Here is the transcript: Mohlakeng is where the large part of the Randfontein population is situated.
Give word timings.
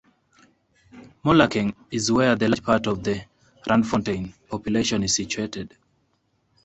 Mohlakeng 1.23 1.75
is 1.91 2.11
where 2.11 2.35
the 2.35 2.47
large 2.47 2.63
part 2.63 2.87
of 2.87 3.03
the 3.03 3.23
Randfontein 3.67 4.33
population 4.49 5.03
is 5.03 5.13
situated. 5.15 5.75